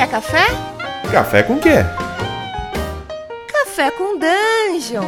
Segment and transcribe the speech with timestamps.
[0.00, 0.46] Quer café?
[1.12, 1.74] Café com quê?
[3.52, 5.04] Café com Dungeon.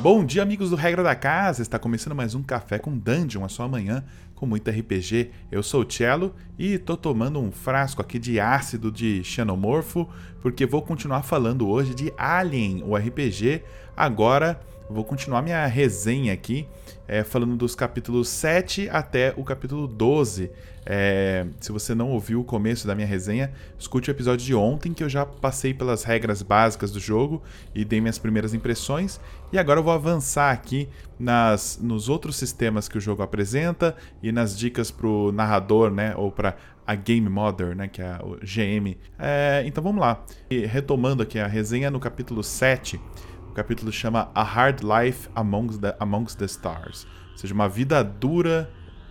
[0.00, 1.60] Bom dia, amigos do Regra da Casa!
[1.60, 4.02] Está começando mais um Café com Dungeon, a sua manhã
[4.34, 5.30] com muito RPG.
[5.50, 10.08] Eu sou o Cello e tô tomando um frasco aqui de ácido de xenomorfo,
[10.40, 13.62] porque vou continuar falando hoje de Alien, o RPG.
[13.94, 16.66] Agora vou continuar minha resenha aqui,
[17.12, 20.50] é, falando dos capítulos 7 até o capítulo 12.
[20.86, 24.94] É, se você não ouviu o começo da minha resenha, escute o episódio de ontem
[24.94, 27.42] que eu já passei pelas regras básicas do jogo
[27.74, 29.20] e dei minhas primeiras impressões.
[29.52, 34.32] E agora eu vou avançar aqui nas, nos outros sistemas que o jogo apresenta e
[34.32, 36.56] nas dicas para o narrador, né, ou para
[36.86, 38.96] a Game Mother, né, que é o GM.
[39.18, 40.24] É, então vamos lá.
[40.50, 42.98] E retomando aqui a resenha no capítulo 7,
[43.52, 48.02] o capítulo chama A Hard Life Amongst the, Amongst the Stars, ou seja, uma vida
[48.02, 48.70] dura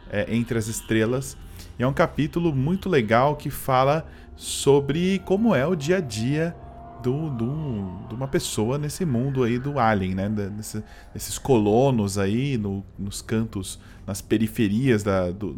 [0.09, 1.37] é, entre as estrelas.
[1.77, 4.03] E é um capítulo muito legal que fala
[4.35, 6.55] sobre como é o dia a dia
[7.03, 10.27] do, do, de uma pessoa nesse mundo aí do Alien, né?
[10.27, 15.55] Desse, colonos aí no, nos cantos, nas periferias da, do,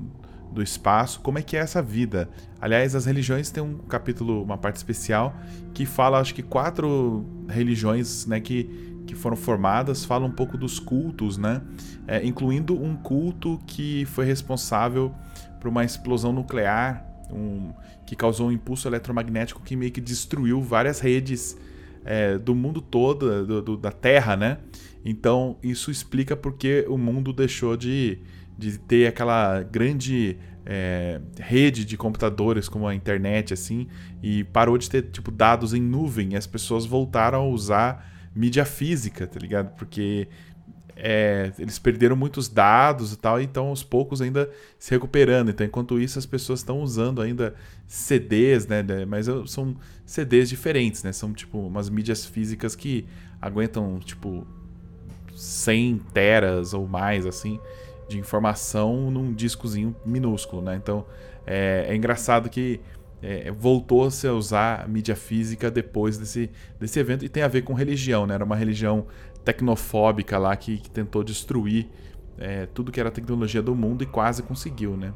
[0.53, 2.29] do espaço, como é que é essa vida.
[2.61, 5.35] Aliás, as religiões têm um capítulo, uma parte especial,
[5.73, 10.79] que fala, acho que quatro religiões, né, que, que foram formadas, fala um pouco dos
[10.79, 11.61] cultos, né,
[12.07, 15.13] é, incluindo um culto que foi responsável
[15.59, 17.73] por uma explosão nuclear, um,
[18.05, 21.57] que causou um impulso eletromagnético que meio que destruiu várias redes
[22.05, 24.57] é, do mundo todo, do, do, da Terra, né?
[25.05, 28.19] Então isso explica porque o mundo deixou de,
[28.57, 33.87] de ter aquela grande é, rede de computadores como a internet assim
[34.21, 38.65] e parou de ter tipo dados em nuvem e as pessoas voltaram a usar mídia
[38.65, 39.75] física, tá ligado?
[39.75, 40.27] Porque
[40.95, 45.49] é, eles perderam muitos dados e tal, então aos poucos ainda se recuperando.
[45.49, 47.55] Então, enquanto isso, as pessoas estão usando ainda
[47.87, 48.83] CDs, né?
[49.07, 51.11] Mas são CDs diferentes, né?
[51.11, 53.05] São tipo umas mídias físicas que
[53.41, 54.45] aguentam tipo
[55.35, 57.59] 100 teras ou mais, assim,
[58.13, 60.75] de informação num discozinho minúsculo, né?
[60.75, 61.05] Então
[61.45, 62.79] é, é engraçado que
[63.21, 67.73] é, voltou-se a usar mídia física depois desse, desse evento e tem a ver com
[67.73, 68.35] religião, né?
[68.35, 69.07] Era uma religião
[69.43, 71.89] tecnofóbica lá que, que tentou destruir
[72.37, 75.13] é, tudo que era tecnologia do mundo e quase conseguiu, né?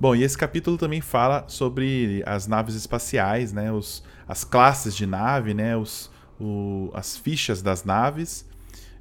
[0.00, 3.70] Bom, e esse capítulo também fala sobre as naves espaciais, né?
[3.70, 5.76] Os, as classes de nave, né?
[5.76, 6.10] Os,
[6.40, 8.50] o, as fichas das naves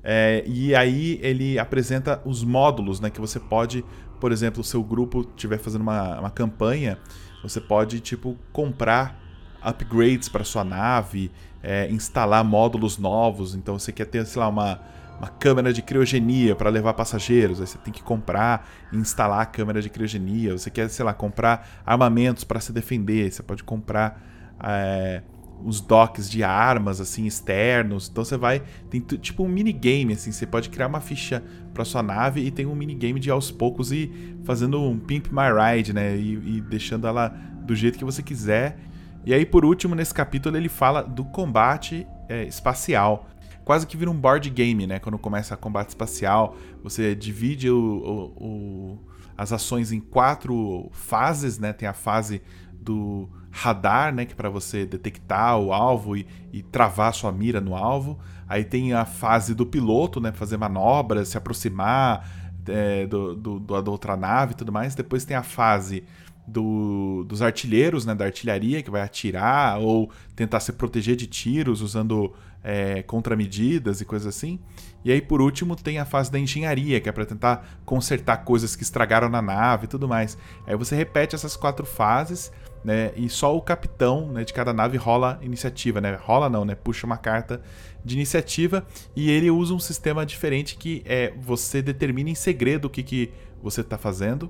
[0.03, 3.09] é, e aí ele apresenta os módulos, né?
[3.09, 3.85] Que você pode,
[4.19, 6.97] por exemplo, o seu grupo estiver fazendo uma, uma campanha,
[7.43, 9.19] você pode, tipo, comprar
[9.63, 11.31] upgrades para sua nave,
[11.61, 13.55] é, instalar módulos novos.
[13.55, 14.79] Então você quer ter, sei lá, uma,
[15.19, 17.61] uma câmera de criogenia para levar passageiros.
[17.61, 20.57] Aí você tem que comprar e instalar a câmera de criogenia.
[20.57, 23.31] Você quer, sei lá, comprar armamentos para se defender.
[23.31, 24.19] Você pode comprar.
[24.63, 25.21] É,
[25.63, 28.09] os docks de armas assim externos.
[28.09, 32.03] Então você vai tem tipo um minigame assim, você pode criar uma ficha para sua
[32.03, 34.11] nave e tem um minigame de aos poucos e
[34.43, 38.77] fazendo um pimp my ride, né, e, e deixando ela do jeito que você quiser.
[39.25, 43.27] E aí por último nesse capítulo ele fala do combate é, espacial.
[43.63, 44.99] Quase que vira um board game, né?
[44.99, 48.99] Quando começa a combate espacial, você divide o, o, o,
[49.37, 51.73] as ações em quatro fases, né?
[51.73, 52.41] Tem a fase
[52.73, 57.59] do radar, né, que é para você detectar o alvo e, e travar sua mira
[57.59, 58.17] no alvo.
[58.47, 62.29] Aí tem a fase do piloto, né, fazer manobras, se aproximar
[62.67, 64.95] é, do, do, do, da outra nave e tudo mais.
[64.95, 66.03] Depois tem a fase
[66.47, 71.81] do, dos artilheiros, né, da artilharia, que vai atirar ou tentar se proteger de tiros
[71.81, 74.59] usando é, contramedidas e coisas assim.
[75.03, 78.75] E aí, por último, tem a fase da engenharia, que é para tentar consertar coisas
[78.75, 80.37] que estragaram na nave e tudo mais.
[80.67, 82.51] Aí você repete essas quatro fases
[82.83, 83.11] né?
[83.15, 86.17] E só o capitão né, de cada nave rola iniciativa, né?
[86.19, 86.75] Rola não, né?
[86.75, 87.61] Puxa uma carta
[88.03, 88.85] de iniciativa
[89.15, 93.31] e ele usa um sistema diferente que é você determina em segredo o que, que
[93.61, 94.49] você está fazendo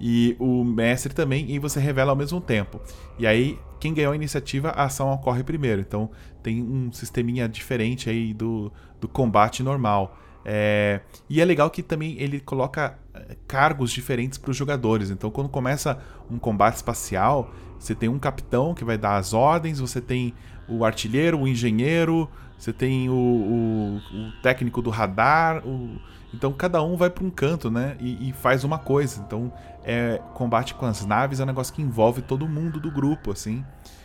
[0.00, 2.80] e o mestre também e você revela ao mesmo tempo.
[3.18, 5.80] E aí quem ganhou a iniciativa, a ação ocorre primeiro.
[5.80, 6.10] Então
[6.42, 10.16] tem um sisteminha diferente aí do, do combate normal.
[10.44, 15.10] É, e é legal que também ele coloca é, cargos diferentes para os jogadores.
[15.10, 15.98] Então, quando começa
[16.30, 20.34] um combate espacial, você tem um capitão que vai dar as ordens, você tem
[20.68, 25.66] o artilheiro, o engenheiro, você tem o, o, o técnico do radar.
[25.66, 26.00] O...
[26.32, 27.96] Então, cada um vai para um canto né?
[28.00, 29.22] E, e, faz uma coisa.
[29.26, 29.52] Então,
[29.84, 33.64] é, combate com as naves é um negócio que envolve todo mundo do grupo, assim.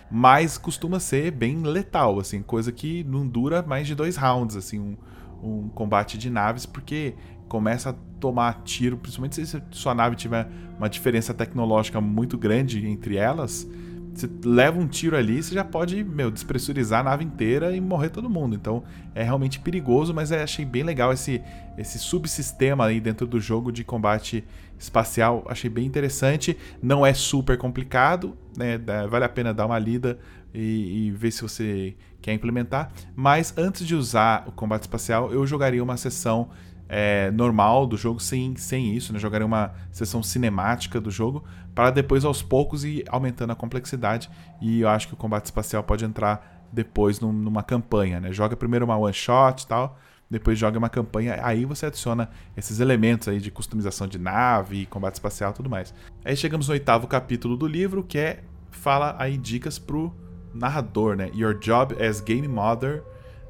[0.10, 4.80] Mas costuma ser bem letal, assim, coisa que não dura mais de dois rounds, assim.
[4.80, 4.98] Um,
[5.44, 7.16] um combate de naves, porque
[7.48, 13.18] começa a tomar tiro, principalmente se sua nave tiver uma diferença tecnológica muito grande entre
[13.18, 13.68] elas,
[14.16, 18.10] você leva um tiro ali, você já pode, meu, despressurizar a nave inteira e morrer
[18.10, 18.56] todo mundo.
[18.56, 18.84] Então
[19.14, 21.42] é realmente perigoso, mas eu achei bem legal esse,
[21.78, 24.44] esse subsistema aí dentro do jogo de combate
[24.80, 25.44] espacial.
[25.48, 26.58] Achei bem interessante.
[26.82, 28.78] Não é super complicado, né?
[29.10, 30.18] Vale a pena dar uma lida
[30.54, 32.92] e, e ver se você quer implementar.
[33.16, 36.50] Mas antes de usar o combate espacial, eu jogaria uma sessão
[36.88, 39.20] é, normal do jogo sem, sem isso, né?
[39.20, 41.44] Jogaria uma sessão cinemática do jogo
[41.74, 44.30] para depois aos poucos ir aumentando a complexidade.
[44.62, 48.32] E eu acho que o combate espacial pode entrar depois num, numa campanha, né?
[48.32, 49.98] Joga primeiro uma one shot e tal,
[50.30, 55.16] depois joga uma campanha, aí você adiciona esses elementos aí de customização de nave, combate
[55.16, 55.94] espacial, tudo mais.
[56.24, 60.14] Aí chegamos no oitavo capítulo do livro, que é fala aí dicas pro
[60.54, 61.32] narrador, né?
[61.34, 63.04] Your job as game mother,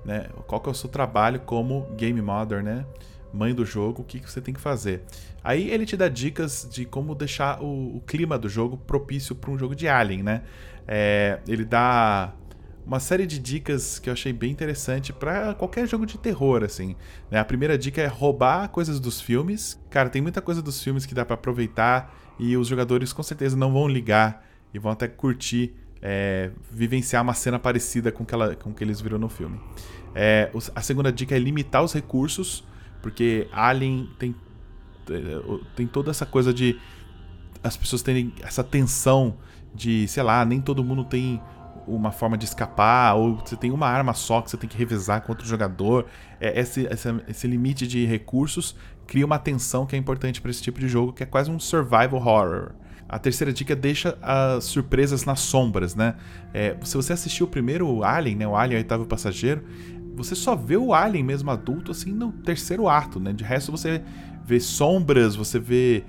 [0.04, 0.30] né?
[0.48, 2.86] Qual que é o seu trabalho como game mother, né?
[3.36, 5.04] Mãe do jogo, o que, que você tem que fazer.
[5.44, 9.52] Aí ele te dá dicas de como deixar o, o clima do jogo propício para
[9.52, 10.42] um jogo de Alien, né?
[10.88, 12.34] É, ele dá
[12.86, 16.96] uma série de dicas que eu achei bem interessante para qualquer jogo de terror, assim.
[17.32, 17.40] Né?
[17.40, 19.80] A primeira dica é roubar coisas dos filmes.
[19.90, 23.58] Cara, tem muita coisa dos filmes que dá para aproveitar e os jogadores com certeza
[23.58, 28.74] não vão ligar e vão até curtir é, vivenciar uma cena parecida com que, com
[28.74, 29.60] que eles viram no filme.
[30.14, 32.64] É, a segunda dica é limitar os recursos
[33.06, 34.36] porque Alien tem,
[35.76, 36.76] tem toda essa coisa de
[37.64, 39.38] as pessoas terem essa tensão
[39.76, 41.40] de, sei lá, nem todo mundo tem
[41.86, 45.22] uma forma de escapar, ou você tem uma arma só que você tem que revezar
[45.22, 46.08] com outro jogador.
[46.42, 48.76] É, esse, esse, esse limite de recursos
[49.06, 51.60] cria uma tensão que é importante para esse tipo de jogo, que é quase um
[51.60, 52.72] survival horror.
[53.08, 56.16] A terceira dica é deixa as surpresas nas sombras, né?
[56.52, 59.64] É, se você assistiu o primeiro Alien, né, o Alien Oitavo Passageiro,
[60.16, 63.34] você só vê o Alien mesmo adulto assim no terceiro ato, né?
[63.34, 64.02] De resto você
[64.46, 66.04] vê sombras, você vê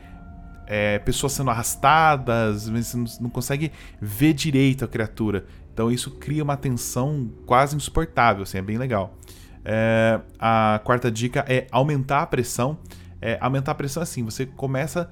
[0.66, 5.46] é, pessoas sendo arrastadas, você não consegue ver direito a criatura.
[5.72, 9.16] Então isso cria uma tensão quase insuportável, assim, é bem legal.
[9.64, 12.78] É, a quarta dica é aumentar a pressão.
[13.20, 15.10] É, aumentar a pressão assim, você começa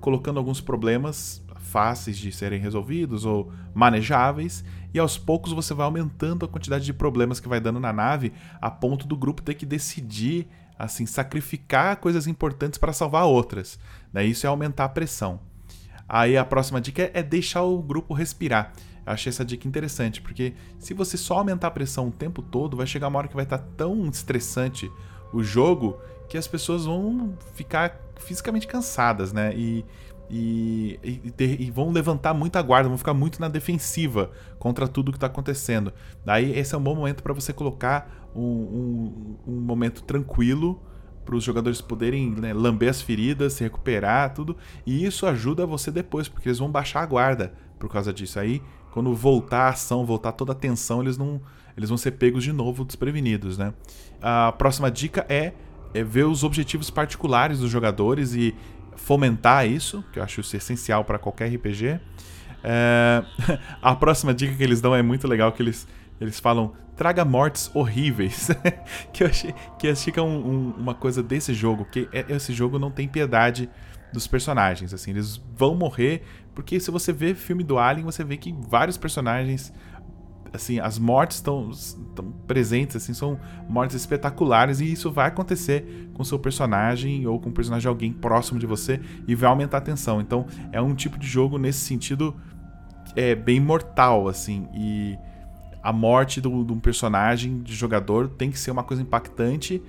[0.00, 6.44] colocando alguns problemas fáceis de serem resolvidos ou manejáveis e aos poucos você vai aumentando
[6.44, 9.64] a quantidade de problemas que vai dando na nave, a ponto do grupo ter que
[9.64, 13.78] decidir, assim, sacrificar coisas importantes para salvar outras.
[14.12, 14.24] Né?
[14.24, 15.40] Isso é aumentar a pressão.
[16.08, 18.72] Aí a próxima dica é, deixar o grupo respirar.
[19.06, 22.76] Eu achei essa dica interessante, porque se você só aumentar a pressão o tempo todo,
[22.76, 24.90] vai chegar uma hora que vai estar tão estressante
[25.32, 29.54] o jogo que as pessoas vão ficar fisicamente cansadas, né?
[29.54, 29.84] E
[30.30, 31.32] e, e,
[31.66, 35.92] e, vão levantar muita guarda, vão ficar muito na defensiva contra tudo que está acontecendo.
[36.24, 40.80] Daí esse é um bom momento para você colocar um, um, um momento tranquilo
[41.24, 44.56] para os jogadores poderem né, lamber as feridas, se recuperar, tudo.
[44.86, 48.38] E isso ajuda você depois, porque eles vão baixar a guarda por causa disso.
[48.38, 48.62] Aí,
[48.92, 51.40] quando voltar a ação, voltar toda a tensão, eles não,
[51.76, 53.74] eles vão ser pegos de novo desprevenidos, né?
[54.20, 55.52] A próxima dica é,
[55.92, 58.54] é ver os objetivos particulares dos jogadores e
[59.04, 62.00] fomentar isso, que eu acho isso essencial para qualquer RPG.
[62.62, 63.22] É...
[63.82, 65.86] a próxima dica que eles dão é muito legal, que eles,
[66.20, 68.50] eles falam traga mortes horríveis,
[69.10, 72.78] que eu achei que é um, um, uma coisa desse jogo, que é, esse jogo
[72.78, 73.70] não tem piedade
[74.12, 76.22] dos personagens, assim, eles vão morrer,
[76.54, 79.72] porque se você vê filme do Alien, você vê que vários personagens
[80.52, 81.70] assim, as mortes estão
[82.46, 83.38] presentes, assim, são
[83.68, 88.12] mortes espetaculares e isso vai acontecer com seu personagem ou com o personagem de alguém
[88.12, 90.20] próximo de você e vai aumentar a tensão.
[90.20, 92.34] Então, é um tipo de jogo nesse sentido
[93.16, 95.18] é bem mortal, assim, e
[95.82, 99.82] a morte de um personagem de jogador tem que ser uma coisa impactante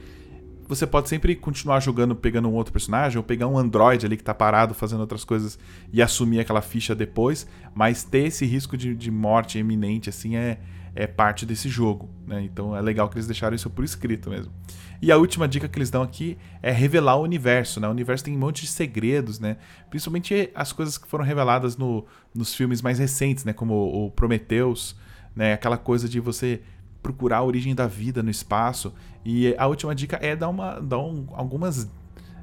[0.75, 4.23] você pode sempre continuar jogando pegando um outro personagem, ou pegar um android ali que
[4.23, 5.59] tá parado fazendo outras coisas
[5.91, 10.59] e assumir aquela ficha depois, mas ter esse risco de, de morte eminente, assim, é,
[10.95, 12.41] é parte desse jogo, né?
[12.41, 14.53] Então é legal que eles deixaram isso por escrito mesmo.
[15.01, 17.87] E a última dica que eles dão aqui é revelar o universo, né?
[17.89, 19.57] O universo tem um monte de segredos, né?
[19.89, 23.51] Principalmente as coisas que foram reveladas no, nos filmes mais recentes, né?
[23.51, 24.95] Como o Prometheus,
[25.35, 25.51] né?
[25.51, 26.61] Aquela coisa de você
[27.01, 28.93] procurar a origem da vida no espaço.
[29.24, 31.89] E a última dica é dar, uma, dar um, algumas,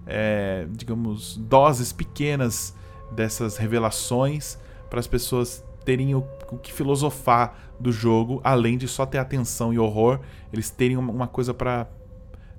[0.06, 2.74] é, digamos, doses pequenas
[3.10, 9.06] dessas revelações para as pessoas terem o, o, que filosofar do jogo, além de só
[9.06, 10.20] ter atenção e horror,
[10.52, 11.86] eles terem uma, uma coisa para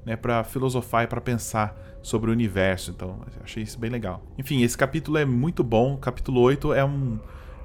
[0.06, 2.92] né, para filosofar e para pensar sobre o universo.
[2.92, 4.24] Então, achei isso bem legal.
[4.38, 5.94] Enfim, esse capítulo é muito bom.
[5.94, 7.20] O capítulo 8 é um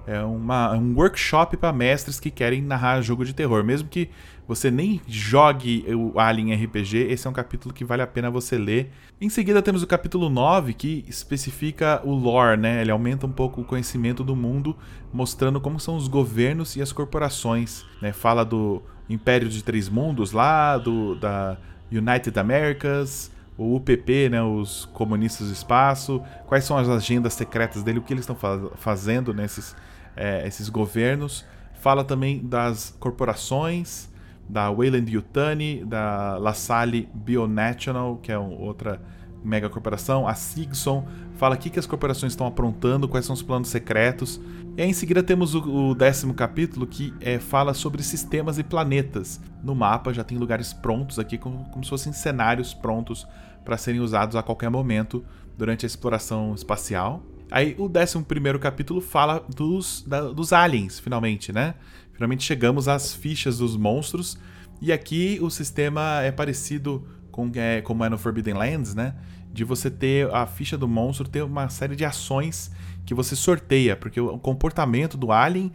[0.06, 3.64] é uma, um workshop para mestres que querem narrar jogo de terror.
[3.64, 4.10] Mesmo que
[4.46, 8.58] você nem jogue o Alien RPG, esse é um capítulo que vale a pena você
[8.58, 8.90] ler.
[9.20, 12.82] Em seguida temos o capítulo 9, que especifica o lore, né?
[12.82, 14.76] Ele aumenta um pouco o conhecimento do mundo,
[15.12, 17.84] mostrando como são os governos e as corporações.
[18.02, 18.12] Né?
[18.12, 21.56] Fala do Império de Três Mundos lá, do, da
[21.90, 28.00] United Americas, o UPP, né, os comunistas do espaço, quais são as agendas secretas dele,
[28.00, 28.36] o que eles estão
[28.76, 29.76] fazendo nesses
[30.16, 31.44] é, esses governos.
[31.74, 34.08] Fala também das corporações,
[34.48, 39.00] da Wayland Yutani, da LaSalle Bionational, que é outra
[39.44, 43.42] mega corporação, a Sigson, fala o que, que as corporações estão aprontando, quais são os
[43.42, 44.40] planos secretos.
[44.76, 48.64] E aí, em seguida temos o, o décimo capítulo que é, fala sobre sistemas e
[48.64, 49.40] planetas.
[49.62, 53.26] No mapa já tem lugares prontos aqui, como, como se fossem cenários prontos
[53.64, 55.24] para serem usados a qualquer momento
[55.56, 57.22] durante a exploração espacial.
[57.50, 61.74] Aí o 11 capítulo fala dos, da, dos aliens, finalmente, né?
[62.12, 64.38] Finalmente chegamos às fichas dos monstros.
[64.80, 69.14] E aqui o sistema é parecido com é, como é no Forbidden Lands, né?
[69.52, 72.70] De você ter a ficha do monstro, ter uma série de ações
[73.04, 75.72] que você sorteia, porque o comportamento do alien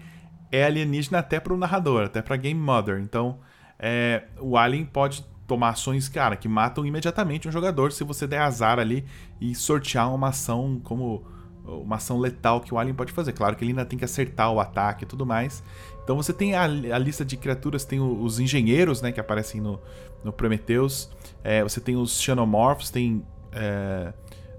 [0.51, 2.99] é alienígena até para o narrador, até para Game Mother.
[2.99, 3.39] Então,
[3.77, 8.41] é, o alien pode tomar ações, cara, que matam imediatamente um jogador se você der
[8.41, 9.05] azar ali
[9.41, 11.25] e sortear uma ação como
[11.69, 13.33] uma ação letal que o alien pode fazer.
[13.33, 15.63] Claro que ele ainda tem que acertar o ataque e tudo mais.
[16.03, 19.79] Então você tem a, a lista de criaturas, tem os engenheiros, né, que aparecem no,
[20.23, 21.09] no Prometheus.
[21.43, 24.13] É, você tem os Xenomorphs, tem é,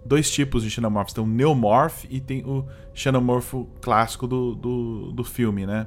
[0.05, 1.13] dois tipos de Xenomorphs.
[1.13, 2.65] Tem o Neomorph e tem o
[2.95, 5.87] Xenomorfo clássico do, do, do filme, né?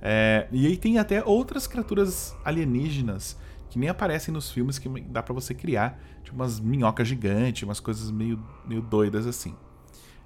[0.00, 3.38] É, e aí tem até outras criaturas alienígenas
[3.70, 7.80] que nem aparecem nos filmes que dá para você criar, tipo umas minhocas gigantes, umas
[7.80, 9.54] coisas meio, meio doidas assim.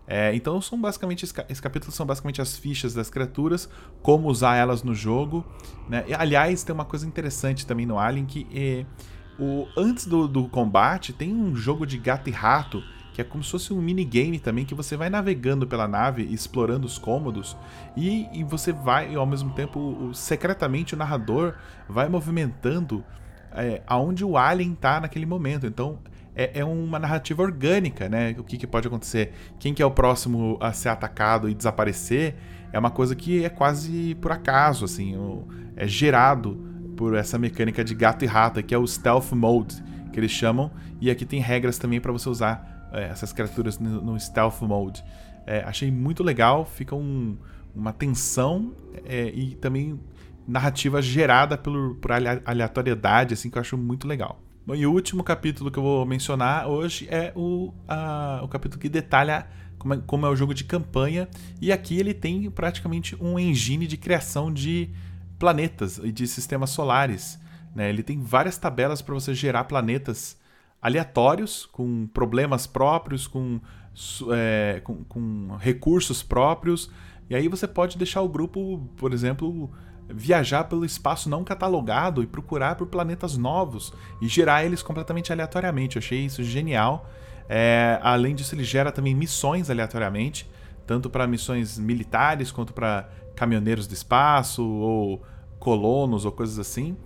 [0.08, 3.68] É, então são basicamente esse capítulo são basicamente as fichas das criaturas,
[4.02, 5.44] como usar elas no jogo.
[5.88, 6.04] Né?
[6.06, 8.86] E, aliás, tem uma coisa interessante também no Alien que é,
[9.38, 12.82] o, antes do, do, combate tem um jogo de gato e rato
[13.12, 16.86] que é como se fosse um minigame também que você vai navegando pela nave, explorando
[16.86, 17.56] os cômodos
[17.96, 21.54] e, e você vai ao mesmo tempo o, secretamente o narrador
[21.88, 23.02] vai movimentando
[23.52, 25.66] é, aonde o alien está naquele momento.
[25.66, 25.98] Então
[26.36, 28.36] é, é, uma narrativa orgânica, né?
[28.38, 29.32] O que, que, pode acontecer?
[29.58, 32.34] Quem que é o próximo a ser atacado e desaparecer
[32.72, 35.14] é uma coisa que é quase por acaso, assim,
[35.74, 36.54] é gerado
[36.94, 40.70] por essa mecânica de gato e rato, que é o stealth mode que eles chamam,
[41.00, 45.04] e aqui tem regras também para você usar é, essas criaturas no, no stealth mode.
[45.46, 47.36] É, achei muito legal, fica um,
[47.74, 48.74] uma tensão
[49.04, 50.00] é, e também
[50.46, 54.42] narrativa gerada por, por aleatoriedade, assim, que eu acho muito legal.
[54.66, 58.80] Bom, e o último capítulo que eu vou mencionar hoje é o, a, o capítulo
[58.80, 59.46] que detalha
[59.78, 61.28] como é, como é, o jogo de campanha.
[61.60, 64.90] E aqui ele tem praticamente um engine de criação de
[65.38, 67.38] planetas e de sistemas solares.
[67.76, 67.88] Né?
[67.88, 70.36] Ele tem várias tabelas para você gerar planetas
[70.82, 73.60] aleatórios, com problemas próprios, com,
[74.32, 76.90] é, com, com recursos próprios.
[77.30, 79.70] E aí você pode deixar o grupo, por exemplo,
[80.08, 85.96] viajar pelo espaço não catalogado e procurar por planetas novos e gerar eles completamente aleatoriamente.
[85.96, 87.08] Eu achei isso genial.
[87.48, 90.48] É, além disso, ele gera também missões aleatoriamente,
[90.86, 95.22] tanto para missões militares quanto para caminhoneiros do espaço ou
[95.58, 96.96] colonos ou coisas assim.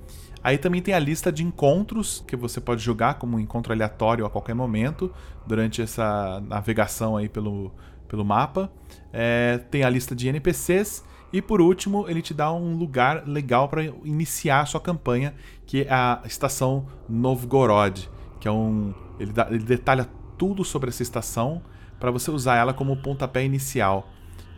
[0.42, 4.24] Aí também tem a lista de encontros que você pode jogar como um encontro aleatório
[4.24, 5.12] a qualquer momento
[5.46, 7.72] durante essa navegação aí pelo,
[8.08, 8.70] pelo mapa.
[9.12, 13.68] É, tem a lista de NPCs e por último, ele te dá um lugar legal
[13.68, 15.34] para iniciar a sua campanha,
[15.64, 18.10] que é a estação Novgorod,
[18.40, 21.62] que é um ele, dá, ele detalha tudo sobre essa estação
[22.00, 24.10] para você usar ela como pontapé inicial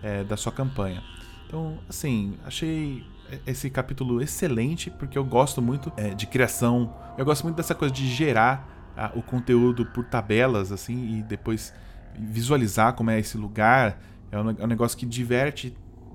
[0.02, 1.02] é, da sua campanha.
[1.46, 3.04] Então, assim, achei
[3.46, 7.92] esse capítulo excelente porque eu gosto muito é, de criação, eu gosto muito dessa coisa
[7.92, 8.70] de gerar
[9.14, 11.72] o conteúdo por tabelas assim e depois
[12.14, 13.98] visualizar como é esse lugar.
[14.30, 15.74] É um, é um negócio que diverte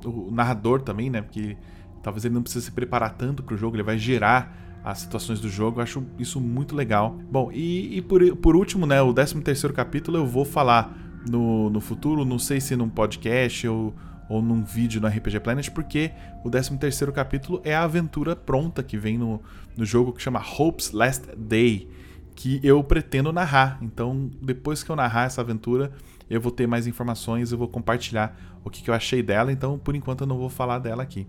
[0.10, 1.22] o narrador também, né?
[1.22, 1.58] Porque
[2.02, 5.40] talvez ele não precise se preparar tanto para o jogo, ele vai gerar as situações
[5.40, 5.80] do jogo.
[5.80, 7.18] Eu acho isso muito legal.
[7.30, 9.02] Bom, e, e por, por último, né?
[9.02, 10.98] O 13 terceiro capítulo eu vou falar
[11.30, 13.94] no, no futuro, não sei se num podcast ou,
[14.30, 16.12] ou num vídeo no RPG Planet, porque
[16.44, 19.42] o 13 terceiro capítulo é a aventura pronta que vem no,
[19.76, 21.90] no jogo que chama Hope's Last Day,
[22.36, 23.80] que eu pretendo narrar.
[23.82, 25.92] Então, depois que eu narrar essa aventura,
[26.29, 29.77] eu vou ter mais informações, eu vou compartilhar o que, que eu achei dela, então
[29.77, 31.27] por enquanto eu não vou falar dela aqui.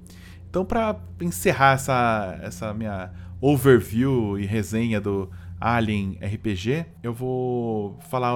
[0.48, 8.34] Então, para encerrar essa, essa minha overview e resenha do Alien RPG, eu vou falar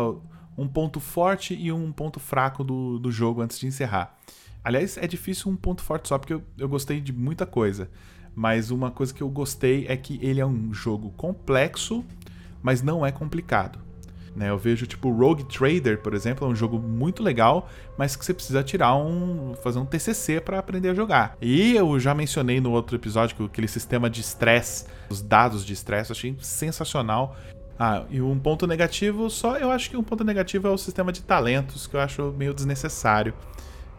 [0.56, 4.18] um ponto forte e um ponto fraco do, do jogo antes de encerrar.
[4.62, 7.90] Aliás, é difícil um ponto forte só, porque eu, eu gostei de muita coisa.
[8.34, 12.04] Mas uma coisa que eu gostei é que ele é um jogo complexo,
[12.62, 13.78] mas não é complicado.
[14.34, 14.48] Né?
[14.48, 18.32] Eu vejo tipo Rogue Trader, por exemplo, é um jogo muito legal, mas que você
[18.32, 21.36] precisa tirar um, fazer um TCC para aprender a jogar.
[21.40, 25.72] E eu já mencionei no outro episódio que aquele sistema de estresse, os dados de
[25.72, 27.36] estresse, eu achei sensacional.
[27.78, 31.12] Ah, e um ponto negativo, só eu acho que um ponto negativo é o sistema
[31.12, 33.34] de talentos, que eu acho meio desnecessário.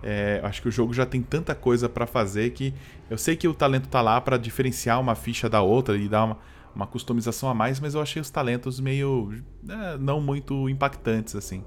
[0.01, 2.73] É, acho que o jogo já tem tanta coisa para fazer que
[3.09, 6.25] eu sei que o talento tá lá para diferenciar uma ficha da outra e dar
[6.25, 6.37] uma,
[6.75, 9.33] uma customização a mais, mas eu achei os talentos meio
[9.67, 11.63] é, não muito impactantes assim.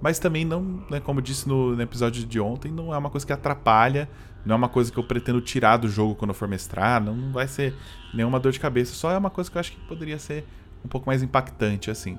[0.00, 3.10] Mas também não, né, como eu disse no, no, episódio de ontem, não é uma
[3.10, 4.08] coisa que atrapalha,
[4.44, 7.48] não é uma coisa que eu pretendo tirar do jogo quando for mestrar, não vai
[7.48, 7.74] ser
[8.14, 10.46] nenhuma dor de cabeça, só é uma coisa que eu acho que poderia ser
[10.84, 12.16] um pouco mais impactante assim.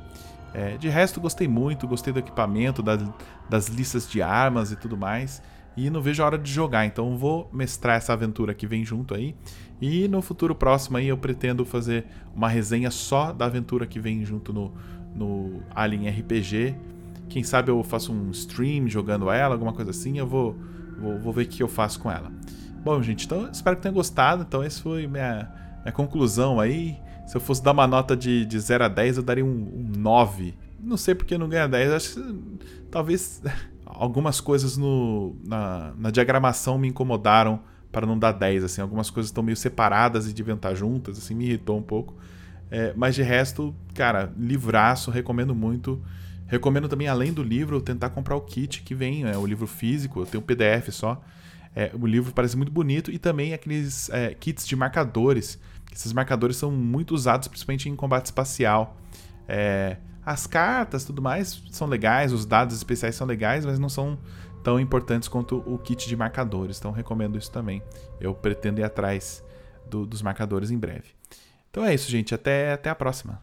[0.53, 2.97] É, de resto, gostei muito, gostei do equipamento, da,
[3.47, 5.41] das listas de armas e tudo mais
[5.85, 6.85] e não vejo a hora de jogar.
[6.85, 9.35] Então vou mestrar essa aventura que vem junto aí.
[9.81, 12.05] E no futuro próximo aí eu pretendo fazer
[12.35, 14.73] uma resenha só da aventura que vem junto no,
[15.15, 16.75] no Alien RPG.
[17.29, 20.17] Quem sabe eu faço um stream jogando ela, alguma coisa assim.
[20.17, 20.55] Eu vou,
[20.99, 22.31] vou, vou ver o que eu faço com ela.
[22.83, 24.43] Bom, gente, então espero que tenham gostado.
[24.47, 25.49] Então, essa foi minha,
[25.81, 26.97] minha conclusão aí.
[27.27, 29.91] Se eu fosse dar uma nota de, de 0 a 10, eu daria um, um
[29.97, 30.55] 9.
[30.81, 31.91] Não sei porque não ganha 10.
[31.91, 32.39] Acho que
[32.89, 33.41] talvez
[33.89, 37.59] algumas coisas no, na, na, diagramação me incomodaram
[37.91, 41.33] para não dar 10, assim, algumas coisas estão meio separadas e deviam estar juntas, assim,
[41.33, 42.15] me irritou um pouco.
[42.69, 45.99] É, mas de resto, cara, livraço, recomendo muito.
[46.45, 50.21] Recomendo também, além do livro, tentar comprar o kit que vem, é, o livro físico,
[50.21, 51.19] eu tenho PDF só.
[51.75, 55.59] É, o livro parece muito bonito e também aqueles é, kits de marcadores.
[55.91, 58.97] Esses marcadores são muito usados, principalmente em combate espacial.
[59.47, 59.97] É,
[60.29, 64.15] as cartas, tudo mais, são legais, os dados especiais são legais, mas não são
[64.63, 66.77] tão importantes quanto o kit de marcadores.
[66.77, 67.81] Então recomendo isso também.
[68.21, 69.43] Eu pretendo ir atrás
[69.89, 71.15] do, dos marcadores em breve.
[71.71, 72.35] Então é isso, gente.
[72.35, 73.41] Até, até a próxima.